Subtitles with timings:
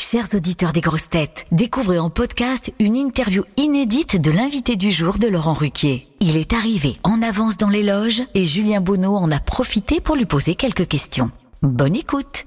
[0.00, 5.18] Chers auditeurs des grosses têtes, découvrez en podcast une interview inédite de l'invité du jour
[5.18, 6.06] de Laurent Ruquier.
[6.20, 10.14] Il est arrivé en avance dans les loges et Julien Bonneau en a profité pour
[10.14, 11.32] lui poser quelques questions.
[11.62, 12.46] Bonne écoute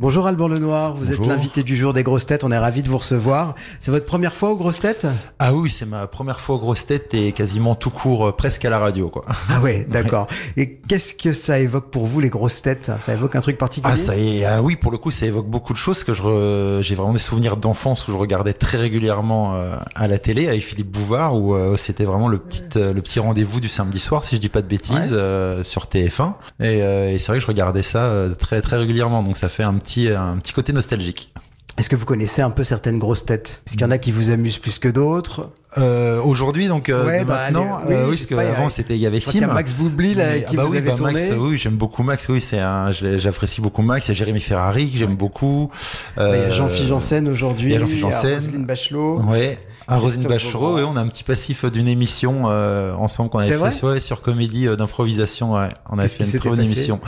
[0.00, 2.88] Bonjour Alban Lenoir, vous êtes l'invité du jour des grosses têtes, on est ravi de
[2.88, 3.56] vous recevoir.
[3.80, 5.08] C'est votre première fois aux grosses têtes?
[5.40, 8.64] Ah oui, c'est ma première fois aux grosses têtes et quasiment tout court, euh, presque
[8.64, 9.24] à la radio, quoi.
[9.50, 10.28] Ah ouais, d'accord.
[10.56, 12.92] Et qu'est-ce que ça évoque pour vous les grosses têtes?
[13.00, 13.92] Ça évoque un truc particulier?
[13.92, 16.22] Ah ça est, ah oui, pour le coup, ça évoque beaucoup de choses que je,
[16.22, 20.46] re- j'ai vraiment des souvenirs d'enfance où je regardais très régulièrement euh, à la télé
[20.46, 24.24] avec Philippe Bouvard où euh, c'était vraiment le petit, le petit rendez-vous du samedi soir,
[24.24, 25.18] si je dis pas de bêtises, Ouais.
[25.18, 26.34] euh, sur TF1.
[26.60, 29.64] Et, euh, et c'est vrai que je regardais ça très très régulièrement, donc ça fait
[29.64, 31.32] un petit, un petit côté nostalgique.
[31.78, 33.62] Est-ce que vous connaissez un peu certaines grosses têtes?
[33.66, 35.50] Est-ce qu'il y en a qui vous amusent plus que d'autres?
[35.76, 39.00] Euh, aujourd'hui, donc euh, Ouais, bah, maintenant, allez, oui, euh, parce il qu'avant c'était, il
[39.00, 39.50] y avait crois qu'il y Sim.
[39.50, 41.12] a Max Boublil là, qui ah bah vous oui, avez bah tourné.
[41.12, 42.26] Max, oui, j'aime beaucoup Max.
[42.30, 44.06] Oui, c'est un, j'apprécie beaucoup Max.
[44.06, 45.70] Il y a Jérémy Ferrari que j'aime beaucoup.
[46.16, 48.34] Bah, il y a Euh, Jean-Philippe Janssen aujourd'hui, il y a Jean-Philippe Janssen.
[48.34, 49.20] Roselyne Bachelot.
[49.24, 49.58] Ouais.
[49.90, 53.48] Un Rosine Bachelot, et on a un petit passif d'une émission euh, ensemble qu'on avait
[53.48, 55.54] fait vrai sur- ouais, sur comédie euh, d'improvisation.
[55.54, 55.70] Ouais.
[55.88, 57.00] On a fait une très bonne émission.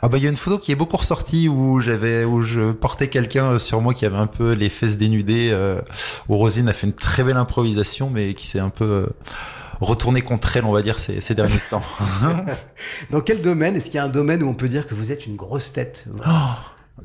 [0.00, 2.70] Ah bah il y a une photo qui est beaucoup ressortie où j'avais où je
[2.70, 5.48] portais quelqu'un sur moi qui avait un peu les fesses dénudées.
[5.50, 5.80] Euh,
[6.28, 9.06] où Rosine a fait une très belle improvisation, mais qui s'est un peu euh,
[9.80, 11.82] retourné contre elle, on va dire ces, ces derniers temps.
[13.10, 15.12] Dans quel domaine Est-ce qu'il y a un domaine où on peut dire que vous
[15.12, 16.06] êtes une grosse tête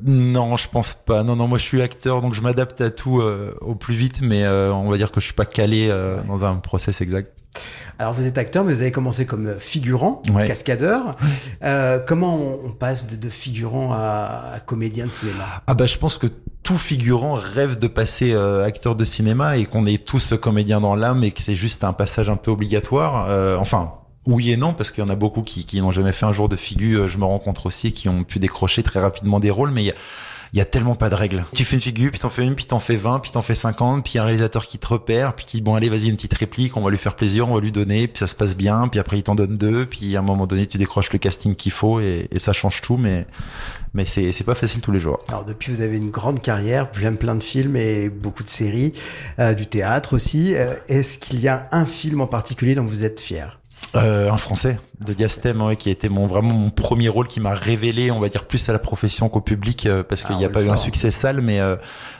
[0.02, 1.22] Non, je pense pas.
[1.24, 4.20] Non, non, moi je suis acteur, donc je m'adapte à tout euh, au plus vite,
[4.22, 7.32] mais euh, on va dire que je suis pas calé euh, dans un process exact.
[7.98, 10.46] Alors vous êtes acteur, mais vous avez commencé comme figurant, Ouais.
[10.46, 11.16] cascadeur.
[12.06, 15.44] Comment on, on passe de, de figurant à, à comédien de cinéma?
[15.66, 16.26] Ah bah je pense que
[16.66, 20.96] tout figurant rêve de passer euh, acteur de cinéma et qu'on est tous comédiens dans
[20.96, 23.26] l'âme et que c'est juste un passage un peu obligatoire.
[23.28, 23.92] Euh, enfin.
[24.26, 26.48] Oui et non, parce qu'il y en a beaucoup qui, n'ont jamais fait un jour
[26.48, 27.02] de figure.
[27.02, 29.94] euh, Je me rencontre aussi qui ont pu décrocher très rapidement des rôles, mais
[30.56, 31.44] il y a tellement pas de règles.
[31.54, 33.54] Tu fais une figure, puis t'en fais une, puis t'en fais 20, puis t'en fais
[33.54, 35.90] 50, puis il y a un réalisateur qui te repère, puis qui dit bon allez
[35.90, 38.26] vas-y une petite réplique, on va lui faire plaisir, on va lui donner, puis ça
[38.26, 40.78] se passe bien, puis après il t'en donne deux, puis à un moment donné tu
[40.78, 43.26] décroches le casting qu'il faut et, et ça change tout, mais
[43.92, 45.18] mais c'est c'est pas facile tous les jours.
[45.28, 48.94] Alors depuis, vous avez une grande carrière, plein plein de films et beaucoup de séries,
[49.38, 50.54] euh, du théâtre aussi.
[50.54, 53.60] Euh, Est-ce qu'il y a un film en particulier dont vous êtes fier?
[53.94, 57.38] Euh, un français de Diastème, ouais, qui a été mon vraiment mon premier rôle qui
[57.40, 60.38] m'a révélé, on va dire plus à la profession qu'au public, euh, parce qu'il Ah,
[60.38, 61.76] n'y a rôle pas eu un succès sale, mais euh,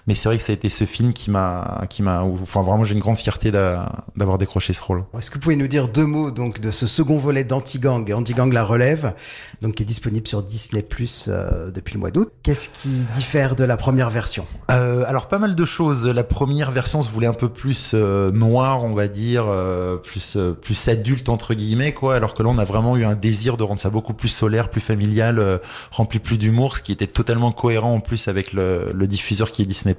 [0.07, 2.85] mais c'est vrai que ça a été ce film qui m'a qui m'a, enfin vraiment
[2.85, 5.03] j'ai une grande fierté d'a- d'avoir décroché ce rôle.
[5.19, 8.53] Est-ce que vous pouvez nous dire deux mots donc de ce second volet d'Antigang, Antigang
[8.53, 9.15] la relève,
[9.63, 11.29] donc qui est disponible sur Disney Plus
[11.75, 14.47] depuis le mois d'août Qu'est-ce qui diffère de la première version?
[14.71, 16.07] Euh, alors pas mal de choses.
[16.07, 20.37] La première version se voulait un peu plus euh, noire, on va dire, euh, plus
[20.37, 22.15] euh, plus adulte entre guillemets quoi.
[22.15, 24.69] Alors que là on a vraiment eu un désir de rendre ça beaucoup plus solaire,
[24.69, 25.59] plus familial, euh,
[25.91, 29.63] rempli plus d'humour, ce qui était totalement cohérent en plus avec le, le diffuseur qui
[29.63, 29.97] est Disney+.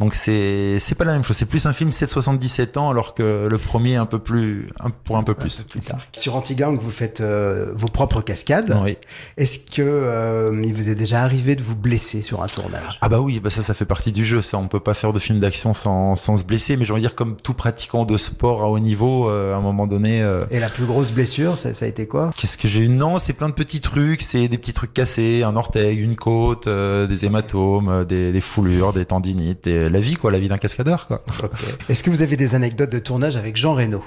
[0.00, 1.36] Donc c'est c'est pas la même chose.
[1.36, 4.90] C'est plus un film 7-77 ans alors que le premier est un peu plus un,
[4.90, 5.64] pour un peu plus.
[5.64, 8.76] plus tard Sur Antigang, vous faites euh, vos propres cascades.
[8.84, 8.96] Oui.
[9.36, 12.98] Est-ce que euh, il vous est déjà arrivé de vous blesser sur un tournage?
[13.00, 14.42] Ah bah oui, bah ça, ça fait partie du jeu.
[14.42, 16.76] Ça, on peut pas faire de film d'action sans, sans se blesser.
[16.76, 19.60] Mais j'ai envie de dire, comme tout pratiquant de sport à haut niveau, à un
[19.60, 22.32] moment donné, Et la plus grosse blessure, ça, ça a été quoi?
[22.36, 22.88] Qu'est-ce que j'ai eu?
[22.88, 24.22] Non, c'est plein de petits trucs.
[24.22, 28.40] C'est des petits trucs cassés, un orteil, une côte, euh, des hématomes, euh, des, des
[28.40, 31.24] foulures, des tendinites, et la vie quoi, la vie d'un cascadeur quoi.
[31.88, 34.04] Est-ce que vous avez des anecdotes de tournage avec Jean Reno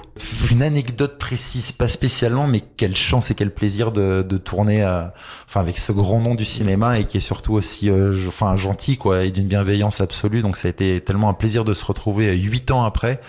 [0.50, 5.12] Une anecdote précise, pas spécialement, mais quelle chance et quel plaisir de, de tourner, à-
[5.46, 8.96] enfin avec ce grand nom du cinéma et qui est surtout aussi, euh, enfin gentil
[8.96, 10.40] quoi, et d'une bienveillance absolue.
[10.40, 13.20] Donc ça a été tellement un plaisir de se retrouver huit ans après.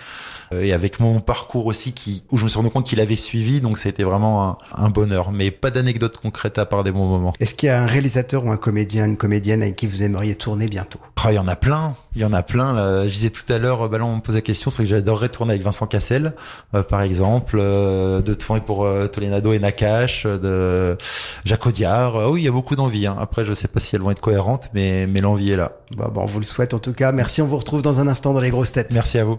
[0.52, 3.16] Euh, Et avec mon parcours aussi, qui, où je me suis rendu compte qu'il avait
[3.16, 5.32] suivi, donc ça a été vraiment un, un bonheur.
[5.32, 7.32] Mais pas d'anecdote concrète à part des bons moments.
[7.40, 10.34] Est-ce qu'il y a un réalisateur ou un comédien, une comédienne avec qui vous aimeriez
[10.34, 10.98] tourner bientôt?
[11.22, 12.72] Ah, il y en a plein, il y en a plein.
[12.72, 13.06] Là.
[13.06, 14.88] Je disais tout à l'heure, euh, bah là on me pose la question, c'est que
[14.88, 16.32] j'adorerais tourner avec Vincent Cassel,
[16.74, 20.98] euh, par exemple, euh, de tourner pour euh, Tolenado et Nakash, euh, de
[21.44, 22.16] Jacques Audiard.
[22.16, 23.06] Euh, oui, il y a beaucoup d'envie.
[23.06, 23.16] Hein.
[23.20, 25.72] Après, je sais pas si elles vont être cohérentes, mais, mais l'envie est là.
[25.96, 27.12] Bon, bon, on vous le souhaite en tout cas.
[27.12, 28.92] Merci, on vous retrouve dans un instant dans les grosses têtes.
[28.94, 29.38] Merci à vous.